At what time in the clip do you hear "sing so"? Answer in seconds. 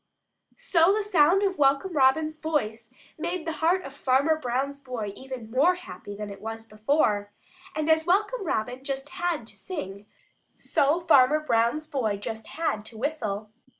9.55-11.01